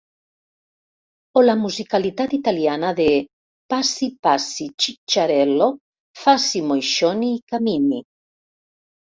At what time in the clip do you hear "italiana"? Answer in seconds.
2.37-2.89